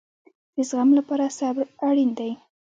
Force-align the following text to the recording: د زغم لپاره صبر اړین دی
د 0.55 0.57
زغم 0.69 0.89
لپاره 0.99 1.25
صبر 1.37 1.65
اړین 1.87 2.09
دی 2.19 2.31